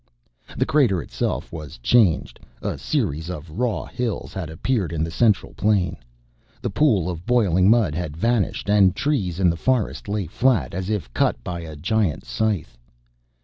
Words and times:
The 0.57 0.65
Crater 0.65 0.99
itself 0.99 1.53
was 1.53 1.77
changed. 1.77 2.39
A 2.63 2.79
series 2.79 3.29
of 3.29 3.51
raw 3.59 3.85
hills 3.85 4.33
had 4.33 4.49
appeared 4.49 4.91
in 4.91 5.03
the 5.03 5.11
central 5.11 5.53
plain. 5.53 5.95
The 6.59 6.71
pool 6.71 7.07
of 7.07 7.27
boiling 7.27 7.69
mud 7.69 7.93
had 7.93 8.17
vanished 8.17 8.67
and 8.67 8.95
trees 8.95 9.39
in 9.39 9.47
the 9.51 9.55
forest 9.57 10.07
lay 10.07 10.25
flat, 10.25 10.73
as 10.73 10.89
if 10.89 11.13
cut 11.13 11.37
by 11.43 11.59
a 11.59 11.75
giant 11.75 12.25
scythe. 12.25 12.79